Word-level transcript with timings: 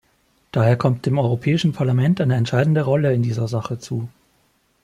Daher 0.51 0.77
kommt 0.77 1.05
dem 1.05 1.19
Europäischen 1.19 1.73
Parlament 1.73 2.19
eine 2.21 2.33
entscheidende 2.35 2.81
Rolle 2.83 3.13
in 3.13 3.21
dieser 3.21 3.47
Sache 3.47 3.77
zu. 3.77 4.09